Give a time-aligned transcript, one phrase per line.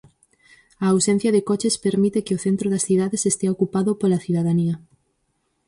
[0.85, 4.75] A ausencia de coches permite que o centro das cidades estea ocupado pola cidadanía.